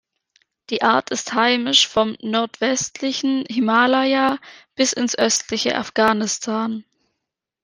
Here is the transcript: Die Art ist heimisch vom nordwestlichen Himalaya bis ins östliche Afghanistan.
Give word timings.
Die 0.71 0.81
Art 0.81 1.11
ist 1.11 1.31
heimisch 1.35 1.87
vom 1.87 2.17
nordwestlichen 2.23 3.45
Himalaya 3.47 4.39
bis 4.73 4.93
ins 4.93 5.13
östliche 5.15 5.75
Afghanistan. 5.77 6.83